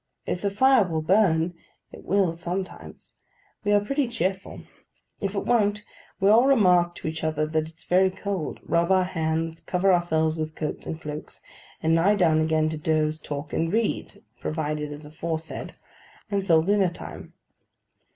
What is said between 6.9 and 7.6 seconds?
to each other